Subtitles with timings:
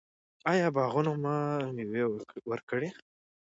[0.51, 1.35] آیا باغونه به
[1.77, 2.03] میوه
[2.51, 2.89] ورکړي؟